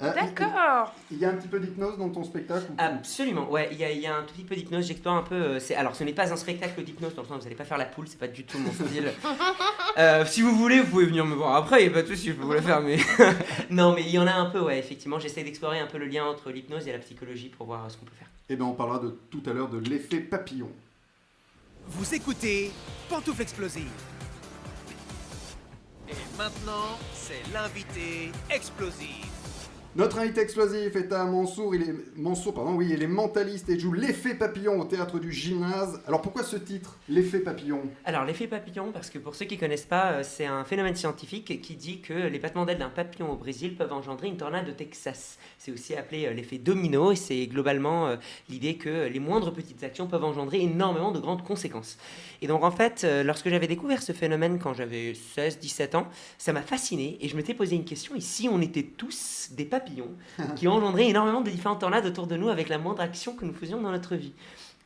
D'accord. 0.00 0.94
Il 1.10 1.18
y 1.18 1.24
a 1.24 1.30
un 1.30 1.34
petit 1.34 1.48
peu 1.48 1.60
d'hypnose 1.60 1.98
dans 1.98 2.08
ton 2.08 2.24
spectacle 2.24 2.66
ou- 2.70 2.74
Absolument, 2.78 3.50
ouais, 3.50 3.68
il 3.72 3.78
y, 3.78 3.84
a- 3.84 3.90
il 3.90 4.00
y 4.00 4.06
a 4.06 4.16
un 4.16 4.22
tout 4.22 4.32
petit 4.34 4.44
peu 4.44 4.54
d'hypnose, 4.54 4.86
j'explore 4.86 5.14
un 5.16 5.22
peu. 5.22 5.34
euh, 5.34 5.60
c'est- 5.60 5.74
alors, 5.74 5.94
ce 5.94 6.04
n'est 6.04 6.12
pas 6.12 6.32
un 6.32 6.36
spectacle 6.36 6.82
d'hypnose, 6.82 7.14
dans 7.14 7.22
le 7.22 7.28
sens 7.28 7.36
où 7.36 7.38
vous 7.40 7.44
n'allez 7.44 7.56
pas 7.56 7.64
faire 7.64 7.78
la 7.78 7.84
poule, 7.86 8.08
c'est 8.08 8.18
pas 8.18 8.28
du 8.28 8.44
tout 8.44 8.58
mon 8.58 8.72
style. 8.72 9.12
Euh, 9.98 10.24
si 10.24 10.40
vous 10.40 10.54
voulez, 10.56 10.80
vous 10.80 10.86
pouvez 10.86 11.06
venir 11.06 11.26
me 11.26 11.34
voir 11.34 11.56
après, 11.56 11.80
il 11.82 11.88
n'y 11.88 11.90
a 11.90 11.94
pas 11.94 12.02
de 12.02 12.06
souci, 12.06 12.28
je 12.28 12.32
peux 12.34 12.44
vous 12.44 12.52
la 12.52 12.62
faire, 12.62 12.80
mais. 12.80 12.96
non, 13.70 13.92
mais 13.92 14.02
il 14.02 14.10
y 14.10 14.18
en 14.20 14.26
a 14.28 14.32
un 14.32 14.46
peu, 14.46 14.60
ouais, 14.60 14.78
effectivement. 14.78 15.18
J'essaie 15.18 15.42
d'explorer 15.42 15.80
un 15.80 15.88
peu 15.88 15.98
le 15.98 16.06
lien 16.06 16.24
entre 16.24 16.50
l'hypnose 16.52 16.86
et 16.86 16.92
la 16.92 17.00
psychologie 17.00 17.48
pour 17.48 17.66
voir 17.66 17.90
ce 17.90 17.96
qu'on 17.96 18.04
peut 18.04 18.12
faire. 18.16 18.28
Eh 18.48 18.54
bien, 18.56 18.66
on 18.66 18.72
parlera 18.72 19.00
de 19.00 19.18
tout 19.30 19.42
à 19.46 19.52
l'heure 19.52 19.68
de 19.68 19.78
l'effet 19.78 20.20
papillon. 20.20 20.70
Vous 21.88 22.14
écoutez 22.14 22.70
Pantoufle 23.08 23.42
Explosive. 23.42 23.90
Et 26.08 26.14
maintenant, 26.38 26.96
c'est 27.12 27.42
l'invité 27.52 28.30
explosif. 28.48 29.26
Notre 29.96 30.20
invité 30.20 30.40
explosif 30.40 30.94
est 30.94 31.12
à 31.12 31.24
Mansour, 31.24 31.74
il 31.74 31.82
est 31.82 31.94
Mansour, 32.14 32.54
pardon, 32.54 32.74
oui, 32.74 32.90
il 32.92 33.02
est 33.02 33.08
mentaliste 33.08 33.68
et 33.70 33.76
joue 33.76 33.92
l'effet 33.92 34.36
papillon 34.36 34.80
au 34.80 34.84
théâtre 34.84 35.18
du 35.18 35.32
gymnase. 35.32 36.00
Alors 36.06 36.22
pourquoi 36.22 36.44
ce 36.44 36.56
titre, 36.56 36.96
l'effet 37.08 37.40
papillon? 37.40 37.82
Alors, 38.04 38.24
l'effet 38.24 38.46
papillon, 38.46 38.92
parce 38.92 39.10
que 39.10 39.18
pour 39.18 39.34
ceux 39.34 39.46
qui 39.46 39.58
connaissent 39.58 39.86
pas, 39.86 40.12
euh, 40.12 40.22
c'est 40.22 40.46
un 40.46 40.62
phénomène 40.62 40.94
scientifique 40.94 41.60
qui 41.60 41.74
dit 41.74 42.00
que 42.02 42.12
les 42.12 42.38
battements 42.38 42.66
d'ailes 42.66 42.78
d'un 42.78 42.88
papillon 42.88 43.32
au 43.32 43.34
Brésil 43.34 43.74
peuvent 43.74 43.92
engendrer 43.92 44.28
une 44.28 44.36
tornade 44.36 44.68
au 44.68 44.72
Texas. 44.72 45.38
C'est 45.58 45.72
aussi 45.72 45.96
appelé 45.96 46.26
euh, 46.26 46.34
l'effet 46.34 46.58
domino, 46.58 47.10
et 47.10 47.16
c'est 47.16 47.48
globalement 47.48 48.06
euh, 48.06 48.16
l'idée 48.48 48.76
que 48.76 49.08
les 49.08 49.18
moindres 49.18 49.52
petites 49.52 49.82
actions 49.82 50.06
peuvent 50.06 50.22
engendrer 50.22 50.60
énormément 50.60 51.10
de 51.10 51.18
grandes 51.18 51.42
conséquences. 51.42 51.98
Et 52.42 52.46
donc, 52.46 52.62
en 52.62 52.70
fait, 52.70 53.04
lorsque 53.24 53.48
j'avais 53.48 53.66
découvert 53.66 54.02
ce 54.02 54.12
phénomène 54.12 54.60
quand 54.60 54.72
j'avais 54.72 55.14
16-17 55.36 55.96
ans, 55.96 56.06
ça 56.38 56.52
m'a 56.52 56.62
fasciné, 56.62 57.18
et 57.20 57.28
je 57.28 57.36
m'étais 57.36 57.54
posé 57.54 57.74
une 57.74 57.84
question, 57.84 58.14
et 58.14 58.20
si 58.20 58.48
on 58.48 58.60
était 58.60 58.84
tous 58.84 59.48
des 59.50 59.64
papillons? 59.64 59.80
Qui 60.56 60.68
engendraient 60.68 61.08
énormément 61.08 61.40
de 61.40 61.50
différentes 61.50 61.80
tornades 61.80 62.06
autour 62.06 62.26
de 62.26 62.36
nous 62.36 62.48
avec 62.48 62.68
la 62.68 62.78
moindre 62.78 63.00
action 63.02 63.34
que 63.34 63.44
nous 63.44 63.54
faisions 63.54 63.80
dans 63.80 63.90
notre 63.90 64.14
vie 64.16 64.32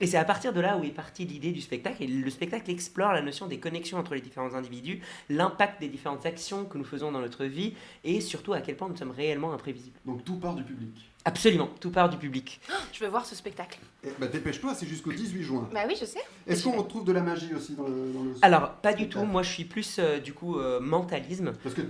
et 0.00 0.06
c'est 0.08 0.16
à 0.16 0.24
partir 0.24 0.52
de 0.52 0.60
là 0.60 0.76
où 0.76 0.82
est 0.84 0.88
partie 0.90 1.24
l'idée 1.24 1.52
du 1.52 1.60
spectacle. 1.60 2.02
Et 2.02 2.08
le 2.08 2.28
spectacle 2.28 2.68
explore 2.68 3.12
la 3.12 3.22
notion 3.22 3.46
des 3.46 3.58
connexions 3.60 3.96
entre 3.96 4.14
les 4.14 4.20
différents 4.20 4.54
individus, 4.54 5.00
l'impact 5.30 5.80
des 5.80 5.88
différentes 5.88 6.26
actions 6.26 6.64
que 6.64 6.76
nous 6.78 6.84
faisons 6.84 7.12
dans 7.12 7.20
notre 7.20 7.44
vie, 7.44 7.74
et 8.02 8.20
surtout 8.20 8.52
à 8.54 8.60
quel 8.60 8.76
point 8.76 8.88
nous 8.88 8.96
sommes 8.96 9.12
réellement 9.12 9.52
imprévisibles. 9.52 9.96
Donc 10.04 10.24
tout 10.24 10.36
part 10.36 10.56
du 10.56 10.64
public. 10.64 10.90
Absolument, 11.24 11.70
tout 11.80 11.90
part 11.90 12.10
du 12.10 12.16
public. 12.18 12.60
Je 12.92 13.04
veux 13.04 13.08
voir 13.08 13.24
ce 13.24 13.36
spectacle. 13.36 13.78
Eh 14.04 14.08
ben, 14.18 14.28
dépêche-toi, 14.28 14.74
c'est 14.74 14.86
jusqu'au 14.86 15.12
18 15.12 15.42
juin. 15.44 15.68
Bah 15.72 15.82
oui, 15.86 15.94
je 15.98 16.04
sais. 16.04 16.20
Est-ce 16.46 16.64
qu'on 16.64 16.72
retrouve 16.76 17.04
de 17.04 17.12
la 17.12 17.22
magie 17.22 17.54
aussi 17.54 17.74
dans 17.76 17.84
le... 17.86 18.12
dans 18.12 18.24
le- 18.24 18.34
Alors, 18.42 18.72
pas 18.72 18.92
du 18.94 19.08
tout, 19.08 19.22
moi 19.24 19.42
je 19.44 19.50
suis 19.52 19.64
plus 19.64 19.98
euh, 20.00 20.18
du 20.18 20.34
coup 20.34 20.58
euh, 20.58 20.80
mentalisme. 20.80 21.52
Parce 21.62 21.74
que 21.74 21.82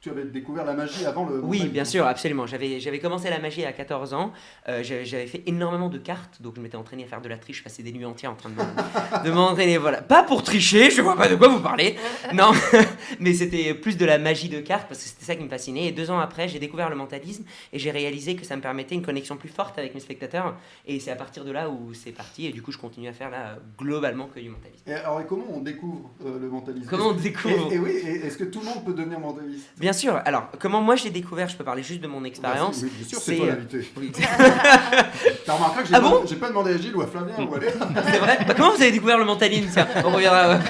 tu 0.00 0.10
avais 0.10 0.24
découvert 0.24 0.64
la 0.64 0.74
magie 0.74 1.04
avant 1.06 1.26
le... 1.26 1.40
Oui, 1.40 1.66
bien 1.68 1.84
sûr, 1.84 2.06
absolument. 2.06 2.46
J'avais, 2.46 2.78
j'avais 2.78 3.00
commencé 3.00 3.28
la 3.30 3.40
magie 3.40 3.64
à 3.64 3.72
14 3.72 4.14
ans. 4.14 4.32
Euh, 4.68 4.82
j'avais, 4.84 5.26
fait 5.26 5.42
énormément 5.46 5.88
de 5.88 5.98
cartes, 5.98 6.40
donc 6.40 6.54
je 6.54 6.60
m'étais 6.60 6.76
entraîné 6.76 7.02
à 7.02 7.06
faire 7.08 7.20
de 7.20 7.28
la 7.28 7.36
triche. 7.36 7.58
Je 7.58 7.64
passais 7.64 7.82
des 7.82 7.90
nuits 7.90 8.04
entières 8.04 8.30
en 8.30 8.36
train 8.36 8.48
de, 8.50 8.54
m'en- 8.54 9.22
de 9.24 9.30
m'entraîner. 9.32 9.76
Voilà. 9.76 10.00
Pas 10.00 10.22
pour 10.22 10.44
tricher, 10.44 10.90
je 10.92 11.02
vois 11.02 11.16
pas 11.16 11.26
de 11.28 11.34
quoi 11.34 11.48
vous 11.48 11.58
parlez. 11.60 11.96
Non, 12.32 12.52
mais 13.18 13.34
c'était 13.34 13.74
plus 13.74 13.96
de 13.96 14.04
la 14.04 14.18
magie 14.18 14.48
de 14.48 14.60
cartes 14.60 14.86
parce 14.88 15.02
que 15.02 15.08
c'était 15.08 15.24
ça 15.24 15.34
qui 15.34 15.42
me 15.42 15.48
fascinait. 15.48 15.86
Et 15.86 15.92
deux 15.92 16.12
ans 16.12 16.20
après, 16.20 16.46
j'ai 16.46 16.60
découvert 16.60 16.90
le 16.90 16.96
mentalisme 16.96 17.42
et 17.72 17.80
j'ai 17.80 17.90
réalisé 17.90 18.36
que 18.36 18.44
ça 18.44 18.54
me 18.54 18.62
permettait 18.62 18.94
une 18.94 19.02
connexion 19.04 19.36
plus 19.36 19.48
forte 19.48 19.78
avec 19.80 19.94
mes 19.94 20.00
spectateurs. 20.00 20.56
Et 20.86 21.00
c'est 21.00 21.10
à 21.10 21.16
partir 21.16 21.44
de 21.44 21.50
là 21.50 21.68
où 21.70 21.92
c'est 21.92 22.12
parti. 22.12 22.46
Et 22.46 22.52
du 22.52 22.62
coup, 22.62 22.70
je 22.70 22.78
continue 22.78 23.08
à 23.08 23.12
faire 23.12 23.30
là 23.30 23.56
globalement 23.76 24.28
que 24.32 24.38
du 24.38 24.48
mentalisme. 24.48 24.84
Et 24.86 24.92
alors, 24.94 25.20
et 25.20 25.24
comment 25.26 25.46
on 25.52 25.60
découvre 25.60 26.08
euh, 26.24 26.38
le 26.38 26.48
mentalisme? 26.48 26.86
Comment 26.88 27.08
on 27.08 27.14
découvre? 27.14 27.72
Et, 27.72 27.74
et 27.74 27.78
oui, 27.80 27.90
est-ce 27.90 28.38
que 28.38 28.44
tout 28.44 28.60
le 28.60 28.66
monde 28.66 28.84
peut 28.84 28.94
devenir 28.94 29.18
mentaliste? 29.18 29.70
Bien 29.76 29.87
sûr. 29.92 30.20
Alors, 30.24 30.48
comment 30.58 30.80
moi 30.80 30.96
j'ai 30.96 31.10
découvert 31.10 31.48
Je 31.48 31.56
peux 31.56 31.64
parler 31.64 31.82
juste 31.82 32.00
de 32.00 32.06
mon 32.08 32.24
expérience. 32.24 32.80
Vas-y, 32.82 32.90
Oui, 32.90 32.96
bien 32.98 33.08
sûr, 33.08 33.18
c'est 33.20 33.36
toi 33.36 33.46
euh, 33.46 33.48
l'invité. 33.50 33.90
Oui. 33.96 34.12
T'as 35.46 35.52
remarqué 35.54 35.82
que 35.82 35.88
j'ai 35.88 35.94
Ah 35.94 36.00
bon? 36.00 36.22
j'ai 36.26 36.36
pas 36.36 36.48
demandé 36.48 36.72
à 36.74 36.76
Gilles 36.78 36.96
ou 36.96 37.02
à 37.02 37.06
Flavien 37.06 37.44
ou 37.46 37.54
à 37.54 37.60
C'est 38.10 38.18
vrai 38.18 38.38
Bah, 38.46 38.54
Comment 38.56 38.70
vous 38.74 38.82
avez 38.82 38.92
découvert 38.92 39.18
le 39.18 39.24
mentalisme? 39.24 39.84
On 40.04 40.10
reviendra. 40.10 40.58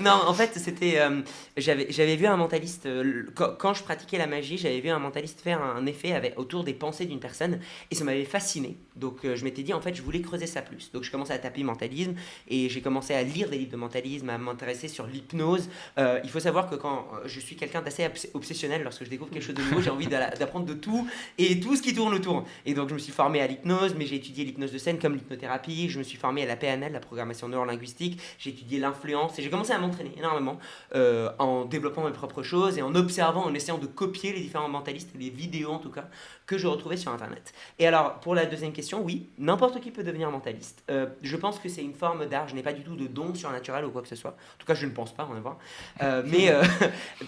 Non, 0.00 0.12
en 0.26 0.32
fait, 0.32 0.52
c'était. 0.54 0.94
euh, 0.98 1.20
j'avais, 1.58 2.16
vu 2.16 2.24
un 2.24 2.38
mentaliste. 2.38 2.86
euh, 2.86 3.26
quand, 3.34 3.50
quand 3.58 3.74
je 3.74 3.82
pratiquais 3.82 4.16
la 4.16 4.26
magie, 4.26 4.56
j'avais 4.56 4.80
vu 4.80 4.88
un 4.88 4.98
mentaliste 4.98 5.42
faire 5.42 5.60
un 5.62 5.84
effet 5.84 6.12
avec, 6.14 6.38
autour 6.38 6.64
des 6.64 6.72
pensées 6.72 7.04
d'une 7.04 7.20
personne 7.20 7.60
et 7.90 7.94
ça 7.94 8.04
m'avait 8.04 8.24
fasciné. 8.24 8.78
Donc, 8.96 9.18
euh, 9.26 9.36
je 9.36 9.44
m'étais 9.44 9.62
dit, 9.62 9.74
en 9.74 9.80
fait, 9.82 9.94
je 9.94 10.00
voulais 10.00 10.22
creuser 10.22 10.46
ça 10.46 10.62
plus. 10.62 10.90
Donc, 10.94 11.04
je 11.04 11.10
commençais 11.10 11.34
à 11.34 11.38
taper 11.38 11.62
mentalisme 11.64 12.14
et 12.48 12.70
j'ai 12.70 12.80
commencé 12.80 13.12
à 13.14 13.22
lire 13.22 13.50
des 13.50 13.58
livres 13.58 13.72
de 13.72 13.76
mentalisme, 13.76 14.30
à 14.30 14.38
m'intéresser 14.38 14.88
sur 14.88 15.06
l'hypnose. 15.06 15.68
Il 15.98 16.30
faut 16.30 16.40
savoir 16.40 16.70
que 16.70 16.76
quand 16.76 17.06
je 17.26 17.38
suis 17.38 17.56
quelqu'un 17.56 17.82
d'assez 17.82 18.04
obs- 18.06 18.28
obsessionnel, 18.40 18.82
lorsque 18.82 19.04
je 19.04 19.10
découvre 19.10 19.30
quelque 19.30 19.42
chose 19.44 19.54
de 19.54 19.62
nouveau, 19.62 19.80
j'ai 19.84 19.90
envie 19.90 20.06
d'a- 20.06 20.30
d'apprendre 20.30 20.66
de 20.66 20.74
tout 20.74 21.06
et 21.38 21.60
tout 21.60 21.76
ce 21.76 21.82
qui 21.82 21.94
tourne 21.94 22.12
autour. 22.14 22.44
Et 22.66 22.74
donc, 22.74 22.88
je 22.88 22.94
me 22.94 22.98
suis 22.98 23.12
formé 23.12 23.40
à 23.40 23.46
l'hypnose, 23.46 23.94
mais 23.96 24.06
j'ai 24.06 24.16
étudié 24.16 24.44
l'hypnose 24.44 24.72
de 24.72 24.78
scène 24.78 24.98
comme 24.98 25.14
l'hypnothérapie. 25.14 25.88
Je 25.88 25.98
me 25.98 26.02
suis 26.04 26.18
formé 26.18 26.42
à 26.42 26.46
la 26.46 26.56
PNL, 26.56 26.92
la 26.92 27.00
programmation 27.00 27.48
neurolinguistique. 27.48 28.20
J'ai 28.38 28.50
étudié 28.50 28.78
l'influence 28.80 29.38
et 29.38 29.42
j'ai 29.42 29.50
commencé 29.50 29.72
à 29.72 29.78
m'entraîner 29.78 30.12
énormément 30.18 30.58
euh, 30.94 31.30
en 31.38 31.64
développant 31.64 32.04
mes 32.04 32.12
propres 32.12 32.42
choses 32.42 32.76
et 32.78 32.82
en 32.82 32.94
observant, 32.94 33.44
en 33.44 33.54
essayant 33.54 33.78
de 33.78 33.86
copier 33.86 34.32
les 34.32 34.40
différents 34.40 34.68
mentalistes, 34.68 35.10
les 35.18 35.30
vidéos 35.30 35.70
en 35.70 35.78
tout 35.78 35.90
cas, 35.90 36.08
que 36.46 36.58
je 36.58 36.66
retrouvais 36.66 36.96
sur 36.96 37.12
Internet. 37.12 37.52
Et 37.78 37.86
alors, 37.86 38.14
pour 38.20 38.34
la 38.34 38.46
deuxième 38.46 38.72
question, 38.72 39.02
oui, 39.02 39.28
n'importe 39.38 39.80
qui 39.80 39.90
peut 39.90 40.02
devenir 40.02 40.30
mentaliste. 40.30 40.82
Euh, 40.90 41.06
je 41.22 41.36
pense 41.36 41.58
que 41.58 41.68
c'est 41.68 41.82
une 41.82 41.94
forme 41.94 42.26
d'art. 42.26 42.48
Je 42.48 42.54
n'ai 42.54 42.62
pas 42.62 42.72
du 42.72 42.82
tout 42.82 42.96
de 42.96 43.06
don 43.06 43.34
surnaturel 43.34 43.84
ou 43.84 43.90
quoi 43.90 44.02
que 44.02 44.08
ce 44.08 44.16
soit. 44.16 44.30
En 44.30 44.58
tout 44.58 44.66
cas, 44.66 44.74
je 44.74 44.86
ne 44.86 44.90
pense 44.90 45.12
pas 45.14 45.24
en 45.26 45.36
avoir. 45.36 45.58
Euh, 46.02 46.22
mais 46.26 46.50
euh, 46.50 46.62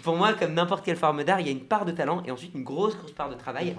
pour 0.03 0.17
moi, 0.17 0.35
comme 0.35 0.55
n'importe 0.55 0.85
quelle 0.85 0.97
forme 0.97 1.25
d'art, 1.25 1.41
il 1.41 1.47
y 1.47 1.49
a 1.49 1.53
une 1.53 1.65
part 1.65 1.85
de 1.85 1.93
talent 1.93 2.23
et 2.27 2.31
ensuite 2.31 2.55
une 2.55 2.65
grosse, 2.65 2.97
grosse 2.97 3.13
part 3.13 3.31
de 3.31 3.35
travail. 3.35 3.77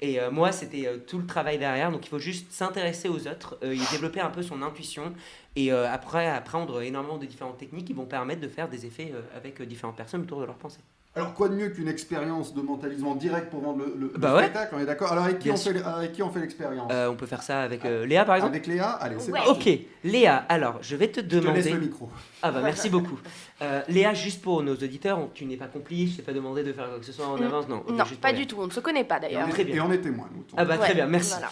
Et 0.00 0.20
euh, 0.20 0.30
moi, 0.30 0.52
c'était 0.52 0.86
euh, 0.86 0.98
tout 0.98 1.18
le 1.18 1.26
travail 1.26 1.58
derrière. 1.58 1.90
Donc, 1.92 2.06
il 2.06 2.08
faut 2.08 2.18
juste 2.18 2.50
s'intéresser 2.52 3.08
aux 3.08 3.26
autres 3.28 3.58
euh, 3.62 3.72
et 3.72 3.92
développer 3.92 4.20
un 4.20 4.30
peu 4.30 4.42
son 4.42 4.62
intuition. 4.62 5.12
Et 5.54 5.70
après, 5.70 6.26
apprendre 6.26 6.82
énormément 6.82 7.16
de 7.16 7.24
différentes 7.24 7.56
techniques 7.56 7.86
qui 7.86 7.94
vont 7.94 8.04
permettre 8.04 8.42
de 8.42 8.48
faire 8.48 8.68
des 8.68 8.84
effets 8.84 9.14
avec 9.34 9.62
différentes 9.62 9.96
personnes 9.96 10.20
autour 10.20 10.40
de 10.40 10.44
leur 10.44 10.56
pensée. 10.56 10.80
Alors, 11.16 11.32
quoi 11.32 11.48
de 11.48 11.54
mieux 11.54 11.70
qu'une 11.70 11.88
expérience 11.88 12.52
de 12.52 12.60
mentalisme 12.60 13.06
en 13.06 13.14
direct 13.14 13.48
pour 13.50 13.62
vendre 13.62 13.78
le, 13.78 13.94
le- 13.98 14.10
le 14.12 14.18
Bah 14.18 14.34
ouais. 14.36 14.42
spectacle 14.42 14.74
On 14.76 14.80
est 14.80 14.84
d'accord 14.84 15.10
Alors, 15.12 15.24
avec 15.24 15.38
qui, 15.38 15.50
on 15.50 15.56
fait, 15.56 15.82
avec 15.82 16.12
qui 16.12 16.22
on 16.22 16.30
fait 16.30 16.40
l'expérience 16.40 16.92
Euh, 16.92 17.08
on 17.10 17.14
peut 17.16 17.24
faire 17.24 17.42
ça 17.42 17.62
avec 17.62 17.86
euh, 17.86 18.04
Léa, 18.04 18.26
par 18.26 18.36
exemple 18.36 18.54
Avec 18.54 18.66
Léa 18.66 18.90
Allez, 18.90 19.16
c'est 19.18 19.32
Ouais. 19.32 19.38
parti. 19.42 19.50
Ok, 19.70 19.80
Léa, 20.04 20.36
alors 20.50 20.78
je 20.82 20.94
vais 20.94 21.08
te 21.08 21.20
Je 21.20 21.26
te 21.26 21.34
laisse 21.34 21.42
demander. 21.44 21.70
le 21.72 21.78
micro. 21.80 22.10
Ah 22.42 22.50
bah 22.52 22.60
merci 22.62 22.90
beaucoup. 22.90 23.18
Euh, 23.62 23.80
Léa, 23.88 24.12
juste 24.12 24.42
pour 24.42 24.62
nos 24.62 24.74
auditeurs, 24.74 25.18
on- 25.18 25.28
tu 25.32 25.46
n'es 25.46 25.56
pas 25.56 25.68
complice, 25.68 26.12
je 26.12 26.16
t'ai 26.18 26.22
pas 26.22 26.34
demandé 26.34 26.62
de 26.62 26.72
faire 26.74 26.86
quoi 26.86 26.98
que 26.98 27.06
ce 27.06 27.12
soit 27.12 27.26
en 27.26 27.38
Mm. 27.38 27.42
avance, 27.44 27.68
non. 27.68 27.82
non, 27.88 28.04
pas 28.20 28.34
du 28.34 28.46
tout. 28.46 28.56
On 28.60 28.66
ne 28.66 28.70
se 28.72 28.80
connaît 28.80 29.04
pas 29.04 29.18
d'ailleurs. 29.18 29.44
on, 29.46 29.50
Très 29.50 29.62
est, 29.62 29.64
bien. 29.64 29.76
et 29.76 29.80
on 29.80 29.90
est 29.92 29.98
témoin, 30.02 30.28
nous. 30.34 30.44
Ah 30.56 30.66
bah 30.66 30.76
très 30.76 30.94
bien, 30.94 31.06
merci. 31.06 31.32
voilà. 31.32 31.48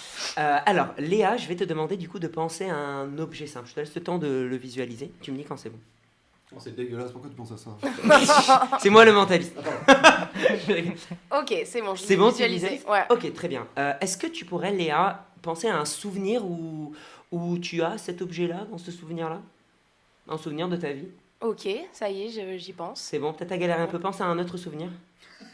Euh, 0.56 0.58
alors 0.66 0.88
Léa, 0.98 1.38
je 1.38 1.48
vais 1.48 1.56
te 1.56 1.64
demander 1.64 1.96
du 1.96 2.06
coup 2.08 2.18
de 2.18 2.28
penser 2.28 2.66
à 2.68 2.76
un 2.76 3.18
objet 3.18 3.46
simple. 3.46 3.66
Je 3.68 3.74
te 3.74 3.80
laisse 3.80 3.94
le 3.94 4.02
temps 4.02 4.18
de 4.18 4.26
le 4.28 4.56
visualiser. 4.56 5.10
Tu 5.22 5.32
me 5.32 5.38
dis 5.38 5.44
quand 5.44 5.56
c'est 5.56 5.70
bon. 5.70 5.78
Oh, 6.56 6.60
c'est 6.60 6.74
dégueulasse, 6.76 7.10
pourquoi 7.10 7.30
tu 7.30 7.36
penses 7.36 7.52
à 7.52 7.56
ça 7.56 8.78
C'est 8.80 8.90
moi 8.90 9.04
le 9.04 9.12
mentaliste. 9.12 9.56
Ok, 11.30 11.54
c'est 11.64 11.80
bon. 11.82 11.94
je 11.94 12.02
C'est 12.02 12.16
bon, 12.16 12.26
tu 12.28 12.32
visualisé. 12.34 12.68
disais 12.70 12.88
Ouais. 12.88 13.04
ok, 13.10 13.32
très 13.34 13.48
bien. 13.48 13.66
Euh, 13.78 13.92
Est-ce 14.00 14.16
que 14.16 14.26
tu 14.26 14.44
pourrais, 14.44 14.72
Léa, 14.72 15.24
penser 15.42 15.68
à 15.68 15.76
un 15.78 15.84
souvenir 15.84 16.44
où, 16.44 16.92
où 17.32 17.58
tu 17.58 17.82
as 17.82 17.98
cet 17.98 18.22
objet-là, 18.22 18.66
dans 18.70 18.78
ce 18.78 18.90
souvenir-là? 18.90 19.40
Un 20.28 20.38
souvenir 20.38 20.68
de 20.68 20.76
ta 20.76 20.92
vie? 20.92 21.08
Ok, 21.40 21.68
ça 21.92 22.08
y 22.10 22.22
est, 22.24 22.58
j'y 22.58 22.72
pense. 22.72 23.00
C'est 23.00 23.18
bon, 23.18 23.32
peut-être 23.32 23.52
à 23.52 23.58
galérer 23.58 23.82
un 23.82 23.86
peu. 23.86 23.98
Pense 23.98 24.20
à 24.20 24.24
un 24.24 24.38
autre 24.38 24.56
souvenir 24.56 24.88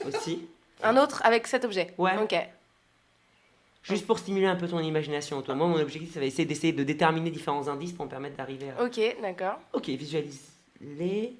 aussi. 0.07 0.47
Un 0.83 0.97
autre 0.97 1.21
avec 1.27 1.47
cet 1.47 1.67
objet. 1.67 1.93
Ouais. 1.99 2.17
Ok. 2.23 2.35
Juste 3.83 4.07
pour 4.07 4.19
stimuler 4.19 4.47
un 4.47 4.57
peu 4.57 4.67
ton 4.67 4.81
imagination. 4.81 5.43
Toi, 5.43 5.55
moi, 5.55 5.67
mon 5.67 5.79
objectif, 5.79 6.15
ça 6.15 6.21
va 6.21 6.25
essayer 6.25 6.47
d'essayer 6.47 6.73
de 6.73 6.83
déterminer 6.85 7.31
différents 7.31 7.69
indices 7.69 7.93
pour 7.93 8.07
me 8.07 8.11
permettre 8.11 8.37
d'arriver 8.37 8.71
à. 8.71 8.83
Ok, 8.83 8.99
d'accord. 9.21 9.59
Ok, 9.75 9.91
visualise-les. 10.81 11.35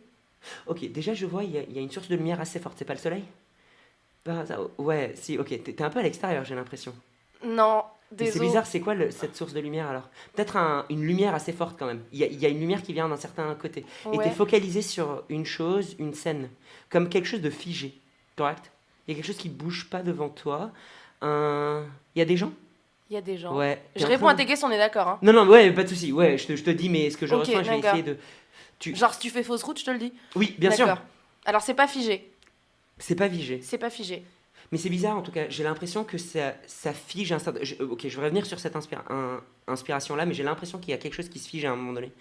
Ok, 0.67 0.91
déjà, 0.91 1.13
je 1.15 1.27
vois, 1.27 1.45
il 1.45 1.51
y, 1.53 1.59
a- 1.59 1.63
il 1.63 1.73
y 1.75 1.79
a 1.79 1.83
une 1.83 1.91
source 1.91 2.09
de 2.09 2.17
lumière 2.17 2.41
assez 2.41 2.59
forte. 2.59 2.77
C'est 2.79 2.85
pas 2.85 2.95
le 2.95 2.99
soleil? 2.99 3.25
Par 4.25 4.39
hasard 4.39 4.61
Ouais, 4.79 5.13
si, 5.17 5.39
ok. 5.39 5.63
T'es 5.63 5.83
un 5.83 5.91
peu 5.91 5.99
à 5.99 6.03
l'extérieur, 6.03 6.45
j'ai 6.45 6.55
l'impression. 6.55 6.95
Non, 7.45 7.85
Des 8.13 8.27
c'est 8.31 8.41
bizarre, 8.41 8.67
c'est 8.67 8.81
quoi 8.81 8.95
le- 8.95 9.11
cette 9.11 9.37
source 9.37 9.53
de 9.53 9.61
lumière 9.61 9.89
alors? 9.89 10.09
Peut-être 10.35 10.57
un- 10.57 10.85
une 10.91 11.03
lumière 11.05 11.35
assez 11.35 11.53
forte 11.53 11.77
quand 11.79 11.87
même. 11.87 12.01
Il 12.13 12.19
y, 12.19 12.25
a- 12.25 12.27
il 12.27 12.39
y 12.41 12.45
a 12.47 12.49
une 12.49 12.59
lumière 12.61 12.83
qui 12.83 12.93
vient 12.93 13.09
d'un 13.09 13.17
certain 13.17 13.55
côté. 13.55 13.85
Et 14.13 14.17
Ouais. 14.17 14.25
t'es 14.25 14.31
focalisé 14.31 14.83
sur 14.83 15.23
une 15.29 15.47
chose, 15.47 15.95
une 15.99 16.13
scène, 16.15 16.51
comme 16.91 17.09
quelque 17.09 17.27
chose 17.27 17.41
de 17.41 17.51
figé, 17.51 17.95
correct? 18.37 18.71
Il 19.07 19.13
y 19.13 19.15
a 19.15 19.17
quelque 19.17 19.27
chose 19.27 19.37
qui 19.39 19.49
bouge 19.49 19.89
pas 19.89 20.03
devant 20.03 20.29
toi. 20.29 20.71
Un... 21.23 21.85
Il 22.15 22.19
y 22.19 22.23
a 22.23 22.25
des 22.27 22.37
gens? 22.37 22.53
Il 23.11 23.15
y 23.15 23.17
a 23.17 23.21
des 23.23 23.37
gens. 23.39 23.57
Ouais. 23.57 23.81
Je 23.97 24.07
réponds 24.07 24.27
train 24.27 24.35
à 24.35 24.37
tes 24.37 24.47
questions, 24.47 24.69
on 24.69 24.71
est 24.71 24.79
d'accord. 24.79 25.09
Hein. 25.09 25.19
Non, 25.23 25.33
non, 25.33 25.47
ouais, 25.49 25.73
pas 25.73 25.83
de 25.83 25.89
souci. 25.89 26.13
Ouais, 26.13 26.37
je 26.39 26.47
te, 26.47 26.57
je 26.57 26.63
te 26.63 26.71
dis, 26.71 26.89
mais 26.89 27.11
ce 27.11 27.17
que 27.17 27.27
je 27.27 27.35
Ok, 27.35 27.47
ressens, 27.47 27.63
je 27.65 27.71
vais 27.71 27.79
essayer 27.79 28.03
de. 28.03 28.17
Tu... 28.81 28.97
Genre, 28.97 29.15
si 29.15 29.21
tu 29.21 29.31
fais 29.31 29.43
fausse 29.45 29.63
route, 29.63 29.79
je 29.79 29.85
te 29.85 29.91
le 29.91 29.99
dis. 29.99 30.13
Oui, 30.35 30.57
bien 30.59 30.71
sûr. 30.73 30.99
Alors, 31.45 31.63
c'est 31.63 31.75
pas 31.75 31.87
figé. 31.87 32.29
C'est 32.99 33.15
pas 33.15 33.29
vigé. 33.29 33.61
C'est 33.63 33.79
pas 33.79 33.91
figé. 33.91 34.25
Mais 34.73 34.79
c'est 34.79 34.89
bizarre 34.91 35.17
en 35.17 35.23
tout 35.23 35.33
cas. 35.33 35.49
J'ai 35.49 35.63
l'impression 35.65 36.05
que 36.05 36.17
ça, 36.19 36.55
ça 36.67 36.93
fige 36.93 37.33
un 37.33 37.39
certain. 37.39 37.61
je- 37.63 37.75
ok, 37.83 38.07
je 38.09 38.17
vais 38.19 38.25
revenir 38.25 38.47
sur 38.47 38.59
cette 38.61 38.75
inspira- 38.77 39.05
un- 39.11 39.41
inspiration-là, 39.67 40.27
mais 40.27 40.35
j'ai 40.35 40.43
l'impression 40.45 40.79
qu'il 40.79 40.91
y 40.91 40.95
a 40.95 40.99
quelque 40.99 41.15
chose 41.15 41.29
qui 41.29 41.39
se 41.39 41.49
fige 41.49 41.65
à 41.65 41.73
un 41.73 41.77
moment 41.77 41.93
donné. 41.93 42.13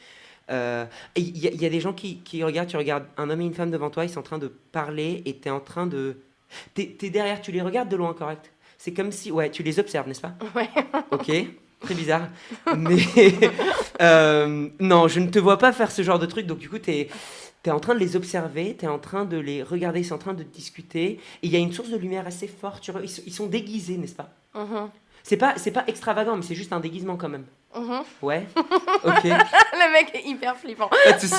Euh, 0.50 0.86
il 1.16 1.38
y, 1.38 1.48
a- 1.48 1.52
il 1.52 1.62
y 1.62 1.66
a 1.66 1.70
des 1.70 1.80
gens 1.80 1.94
qui, 1.94 2.22
qui 2.22 2.44
regardent, 2.44 2.70
tu 2.70 2.78
regardes 2.78 3.06
un 3.18 3.30
homme 3.30 3.42
et 3.42 3.46
une 3.46 3.54
femme 3.54 3.70
devant 3.72 3.90
toi, 3.92 4.04
ils 4.06 4.10
sont 4.10 4.20
en 4.22 4.24
train 4.24 4.40
de 4.40 4.48
parler 4.48 5.22
et 5.26 5.38
tu 5.38 5.48
es 5.48 5.52
en 5.52 5.60
train 5.60 5.86
de. 5.86 6.18
Tu 6.76 6.96
es, 7.02 7.10
derrière, 7.12 7.40
tu 7.42 7.52
les 7.52 7.62
regardes 7.62 7.90
de 7.90 7.96
loin, 7.98 8.14
correct? 8.16 8.52
C'est 8.80 8.94
comme 8.94 9.12
si. 9.12 9.32
Ouais, 9.32 9.52
tu 9.52 9.62
les 9.62 9.80
observes, 9.80 10.08
n'est-ce 10.08 10.22
pas? 10.22 10.34
Ouais. 10.56 10.70
Ok, 11.12 11.30
très 11.82 11.94
bizarre. 11.96 12.30
Mais. 12.78 12.98
euh, 14.02 14.70
non, 14.80 15.08
je 15.08 15.20
ne 15.20 15.28
te 15.28 15.40
vois 15.40 15.58
pas 15.58 15.72
faire 15.72 15.92
ce 15.92 16.02
genre 16.02 16.20
de 16.20 16.26
truc, 16.26 16.46
donc 16.46 16.60
du 16.60 16.70
coup, 16.70 16.80
tu 16.80 16.92
es. 16.92 17.10
T'es 17.62 17.72
en 17.72 17.80
train 17.82 17.94
de 17.94 18.00
les 18.00 18.16
observer, 18.16 18.78
tu 18.80 18.86
es 18.86 18.88
en 18.88 19.00
train 19.00 19.26
de 19.26 19.36
les 19.38 19.64
regarder, 19.64 20.00
ils 20.00 20.06
sont 20.06 20.16
en 20.16 20.20
train 20.20 20.34
de 20.34 20.44
discuter. 20.44 21.04
Et 21.12 21.20
il 21.44 21.52
y 21.52 21.58
a 21.58 21.60
une 21.60 21.74
source 21.74 21.90
de 21.90 21.98
lumière 21.98 22.26
assez 22.26 22.48
forte. 22.48 22.90
Ils, 23.04 23.10
sont- 23.10 23.22
ils 23.26 23.34
sont 23.34 23.48
déguisés, 23.48 23.98
n'est-ce 23.98 24.16
pas? 24.16 24.30
C'est 25.24 25.36
pas, 25.36 25.54
c'est 25.58 25.72
pas 25.72 25.84
extravagant, 25.88 26.38
mais 26.38 26.42
c'est 26.44 26.56
juste 26.56 26.72
un 26.72 26.80
déguisement 26.80 27.18
quand 27.18 27.28
même. 27.28 27.44
Mhm. 27.76 28.02
Ouais. 28.22 28.48
Ok. 29.04 29.24
Le 29.26 29.92
mec 29.94 30.12
est 30.14 30.26
hyper 30.28 30.56
flippant. 30.58 30.90
Pas 31.06 31.12
de 31.14 31.20
souci. 31.20 31.36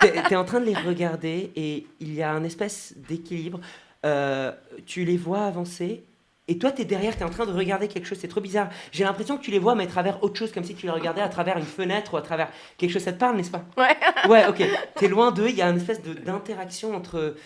T'es, 0.00 0.22
t'es 0.28 0.36
en 0.36 0.44
train 0.44 0.60
de 0.60 0.64
les 0.66 0.74
regarder 0.74 1.50
et 1.54 1.86
il 2.00 2.14
y 2.14 2.22
a 2.22 2.30
un 2.32 2.44
espèce 2.44 2.94
d'équilibre. 2.96 3.60
Euh, 4.06 4.52
tu 4.86 5.04
les 5.04 5.16
vois 5.18 5.42
avancer 5.44 6.02
et 6.48 6.58
toi, 6.58 6.72
t'es 6.72 6.84
derrière, 6.84 7.16
t'es 7.16 7.24
en 7.24 7.30
train 7.30 7.46
de 7.46 7.52
regarder 7.52 7.86
quelque 7.88 8.06
chose. 8.06 8.18
C'est 8.20 8.28
trop 8.28 8.40
bizarre. 8.40 8.68
J'ai 8.90 9.04
l'impression 9.04 9.36
que 9.36 9.42
tu 9.42 9.50
les 9.50 9.58
vois, 9.58 9.74
mais 9.74 9.84
à 9.84 9.86
travers 9.88 10.22
autre 10.24 10.36
chose, 10.38 10.50
comme 10.50 10.64
si 10.64 10.74
tu 10.74 10.86
les 10.86 10.92
regardais 10.92 11.20
à 11.20 11.28
travers 11.28 11.58
une 11.58 11.64
fenêtre 11.64 12.14
ou 12.14 12.16
à 12.16 12.22
travers 12.22 12.48
quelque 12.78 12.90
chose. 12.90 13.02
Ça 13.02 13.12
te 13.12 13.18
parle, 13.18 13.36
n'est-ce 13.36 13.50
pas? 13.50 13.64
Ouais. 13.76 13.96
Ouais, 14.28 14.46
ok. 14.48 14.62
T'es 14.96 15.08
loin 15.08 15.30
d'eux, 15.30 15.48
il 15.48 15.56
y 15.56 15.62
a 15.62 15.68
une 15.68 15.76
espèce 15.76 16.00
d'interaction 16.02 16.94
entre. 16.96 17.36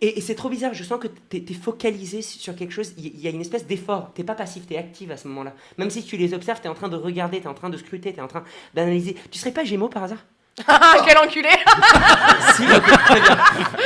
Et, 0.00 0.18
et 0.18 0.20
c'est 0.20 0.34
trop 0.36 0.48
bizarre, 0.48 0.74
je 0.74 0.84
sens 0.84 1.00
que 1.00 1.08
t'es 1.08 1.44
es 1.48 1.54
focalisé 1.54 2.22
sur 2.22 2.54
quelque 2.54 2.70
chose, 2.72 2.92
il 2.98 3.18
y- 3.18 3.26
a 3.26 3.30
une 3.30 3.40
espèce 3.40 3.66
d'effort, 3.66 4.12
t'es 4.14 4.22
pas 4.22 4.34
passif, 4.36 4.64
t'es 4.64 4.76
active 4.76 5.10
à 5.10 5.16
ce 5.16 5.26
moment-là. 5.26 5.52
Même 5.76 5.90
si 5.90 6.04
tu 6.04 6.16
les 6.16 6.34
observes, 6.34 6.60
t'es 6.60 6.68
en 6.68 6.74
train 6.74 6.88
de 6.88 6.94
regarder, 6.96 7.40
t'es 7.40 7.48
en 7.48 7.54
train 7.54 7.68
de 7.68 7.76
scruter, 7.76 8.12
t'es 8.12 8.20
en 8.20 8.28
train 8.28 8.44
d'analyser. 8.74 9.16
Tu 9.32 9.38
serais 9.40 9.50
pas 9.50 9.64
Gémeaux 9.64 9.88
par 9.88 10.04
hasard? 10.04 10.24
Ah, 10.68 10.98
quel 11.06 11.18
enculé 11.18 11.48
Si, 12.54 12.62
ok, 12.62 12.82
très 13.06 13.20
bien. 13.20 13.38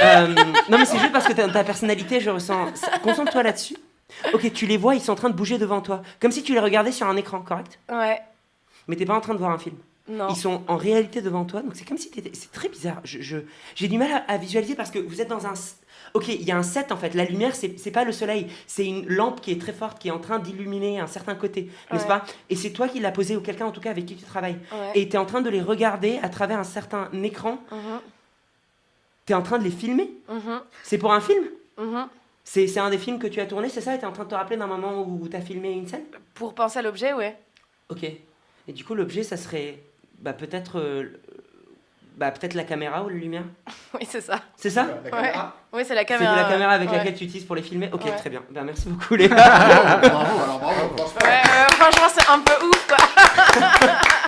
Euh, 0.03 0.27
non 0.69 0.77
mais 0.79 0.85
c'est 0.85 0.99
juste 0.99 1.13
parce 1.13 1.27
que 1.27 1.33
ta, 1.33 1.49
ta 1.49 1.65
personnalité, 1.65 2.21
je 2.21 2.29
ressens... 2.31 2.67
Concentre-toi 3.03 3.43
là-dessus. 3.45 3.77
Ok, 4.35 4.53
tu 4.53 4.67
les 4.67 4.77
vois, 4.77 4.95
ils 4.95 5.01
sont 5.01 5.13
en 5.13 5.17
train 5.17 5.31
de 5.31 5.35
bouger 5.37 5.59
devant 5.59 5.81
toi. 5.81 6.03
Comme 6.21 6.33
si 6.33 6.43
tu 6.43 6.53
les 6.53 6.61
regardais 6.61 6.93
sur 6.93 7.07
un 7.07 7.17
écran, 7.17 7.41
correct? 7.41 7.79
Ouais. 7.91 8.21
Mais 8.89 8.97
t'es 8.97 9.05
pas 9.07 9.15
en 9.15 9.21
train 9.21 9.35
de 9.35 9.39
voir 9.39 9.51
un 9.51 9.59
film. 9.59 9.77
Non. 10.09 10.27
Ils 10.29 10.37
sont 10.37 10.63
en 10.67 10.77
réalité 10.77 11.23
devant 11.23 11.45
toi, 11.45 11.63
donc 11.63 11.73
c'est 11.75 11.85
comme 11.87 11.97
si 11.99 12.11
t'étais... 12.11 12.33
C'est 12.35 12.51
très 12.51 12.69
bizarre. 12.69 13.01
Je, 13.05 13.21
je- 13.21 13.39
j'ai 13.77 13.87
du 13.87 13.99
mal 13.99 14.11
à, 14.11 14.17
à 14.33 14.37
visualiser 14.37 14.75
parce 14.75 14.91
que 14.91 14.99
vous 14.99 15.21
êtes 15.21 15.29
dans 15.29 15.47
un... 15.47 15.53
Ok, 16.15 16.27
il 16.29 16.43
y 16.43 16.51
a 16.51 16.57
un 16.59 16.65
set 16.65 16.91
en 16.93 16.97
fait. 16.97 17.15
La 17.15 17.25
lumière, 17.25 17.55
c'est, 17.55 17.91
pas 17.93 18.03
le 18.05 18.11
soleil. 18.13 18.49
C'est 18.67 18.85
une 18.85 19.07
lampe 19.07 19.41
qui 19.41 19.53
est 19.53 19.61
très 19.61 19.73
forte, 19.73 20.01
qui 20.01 20.09
est 20.09 20.11
en 20.11 20.19
train 20.19 20.41
d'illuminer 20.41 20.99
un 20.99 21.07
certain 21.07 21.37
côté, 21.37 21.71
n'est-ce 21.93 22.03
Ouais. 22.03 22.09
pas? 22.09 22.25
Et 22.51 22.57
c'est 22.57 22.71
toi 22.71 22.89
qui 22.89 22.99
l'as 22.99 23.13
posé, 23.13 23.37
ou 23.37 23.41
quelqu'un 23.41 23.67
en 23.67 23.71
tout 23.71 23.81
cas 23.81 23.91
avec 23.91 24.05
qui 24.07 24.17
tu 24.17 24.25
travailles. 24.25 24.59
Ouais. 24.73 24.91
Et 24.97 25.09
t'es 25.09 25.17
en 25.19 25.25
train 25.25 25.41
de 25.41 25.49
les 25.49 25.63
regarder 25.63 26.19
à 26.23 26.29
travers 26.29 26.59
un 26.59 26.65
certain 26.65 27.09
écran. 27.23 27.59
Mhm. 27.71 28.01
T'es 29.25 29.35
en 29.35 29.43
train 29.43 29.59
de 29.59 29.65
les 29.65 29.71
filmer? 29.71 30.11
Mhm. 30.29 30.61
C'est 30.83 30.99
pour 30.99 31.13
un 31.13 31.21
film? 31.21 31.45
Mhm. 31.79 32.09
c'est, 32.09 32.22
c'est 32.45 32.79
un 32.79 32.91
des 32.91 32.99
films 32.99 33.19
que 33.19 33.27
tu 33.27 33.41
as 33.41 33.47
tourné, 33.47 33.69
c'est 33.69 33.81
ça? 33.81 33.95
Et 33.95 33.99
t'es 33.99 34.07
en 34.07 34.13
train 34.13 34.25
de 34.25 34.29
te 34.31 34.35
rappeler 34.35 34.57
d'un 34.57 34.67
moment 34.67 35.03
où 35.03 35.27
t'as 35.29 35.41
filmé 35.41 35.71
une 35.73 35.87
scène? 35.87 36.05
Pour 36.35 36.55
penser 36.55 36.79
à 36.79 36.83
l'objet, 36.83 37.13
ouais. 37.13 37.37
Ok. 37.89 38.05
Et 38.05 38.73
du 38.73 38.85
coup, 38.85 38.95
l'objet, 38.95 39.23
ça 39.23 39.37
serait 39.37 39.79
bah, 40.19 40.33
peut-être, 40.33 40.79
euh, 40.79 41.21
bah, 42.17 42.31
peut-être 42.31 42.55
la 42.55 42.65
caméra 42.65 43.03
ou 43.05 43.09
la 43.09 43.15
lumière? 43.17 43.45
Oui, 43.95 44.07
c'est 44.09 44.21
ça. 44.23 44.41
C'est 44.57 44.71
ça? 44.71 44.87
La 45.05 45.11
caméra? 45.11 45.57
Oui, 45.73 45.83
c'est 45.87 45.95
la 45.95 46.01
C'est 46.01 46.07
caméra. 46.07 46.35
la 46.37 46.45
caméra 46.45 46.73
avec 46.73 46.91
ouais. 46.91 46.97
laquelle 46.97 47.15
tu 47.15 47.25
utilises 47.25 47.45
pour 47.45 47.57
les 47.57 47.63
filmer? 47.63 47.91
Ok, 47.93 48.05
Ouais. 48.05 48.17
très 48.17 48.31
bien. 48.31 48.43
Ben, 48.51 48.65
merci 48.65 48.89
beaucoup, 48.89 49.15
les 49.17 49.29
gars. 49.29 49.37
Bravo, 49.37 50.09
bravo, 50.09 50.43
alors 50.43 50.59
bravo. 50.59 50.81
Ouais, 50.97 51.27
ouais, 51.29 51.73
franchement, 51.73 52.09
c'est 52.09 52.29
un 52.31 52.39
peu 52.41 52.67
ouf, 52.67 52.87
quoi. 52.89 52.97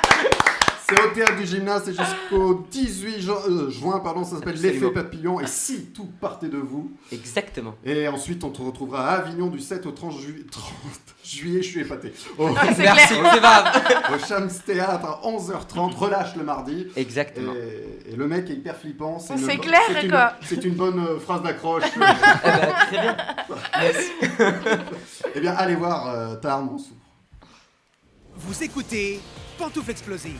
C'est 0.96 1.02
au 1.04 1.10
théâtre 1.14 1.36
du 1.36 1.46
gymnase, 1.46 1.82
c'est 1.86 1.92
jusqu'au 1.96 2.66
18 2.70 3.20
ju- 3.20 3.30
euh, 3.30 3.70
juin, 3.70 4.00
pardon, 4.00 4.24
ça 4.24 4.36
s'appelle 4.36 4.60
l'effet 4.60 4.90
papillon. 4.90 5.40
Et 5.40 5.46
si 5.46 5.86
tout 5.86 6.08
partait 6.20 6.48
de 6.48 6.58
vous, 6.58 6.90
Exactement. 7.12 7.74
Et 7.84 8.06
ensuite, 8.08 8.44
on 8.44 8.50
te 8.50 8.62
retrouvera 8.62 9.08
à 9.08 9.12
Avignon 9.18 9.48
du 9.48 9.60
7 9.60 9.86
au 9.86 9.90
30, 9.92 10.18
ju- 10.20 10.46
30 10.50 10.64
juillet, 11.24 11.62
je 11.62 11.68
suis 11.68 11.80
épaté. 11.80 12.12
Au, 12.38 12.48
Ouais, 12.48 12.54
c'est 12.74 12.82
Merci, 12.82 13.14
clair. 13.14 13.30
c'est 13.32 13.40
grave. 13.40 13.82
au 14.14 14.18
Shams 14.26 14.50
Théâtre 14.66 15.04
à 15.06 15.20
11h30, 15.26 15.94
relâche 15.94 16.36
le 16.36 16.44
mardi. 16.44 16.86
Exactement. 16.96 17.52
Et, 17.54 18.12
et 18.12 18.16
le 18.16 18.26
mec 18.28 18.48
est 18.50 18.54
hyper 18.54 18.76
flippant. 18.76 19.18
C'est 19.18 19.34
une- 19.34 19.60
clair, 19.60 19.80
c'est 19.92 20.02
une- 20.04 20.10
quoi. 20.10 20.32
C'est 20.42 20.64
une 20.64 20.74
bonne 20.74 20.98
euh, 21.00 21.18
phrase 21.18 21.42
d'accroche. 21.42 21.84
Eh 21.94 21.98
ben, 21.98 22.72
très 22.88 23.00
bien. 23.00 23.16
Merci. 23.80 24.10
eh 25.34 25.40
bien, 25.40 25.52
allez 25.54 25.74
voir 25.76 26.08
euh, 26.08 26.36
Mansour. 26.62 26.96
Vous 28.36 28.62
écoutez 28.62 29.20
Pantoufle 29.58 29.90
Explosive. 29.92 30.38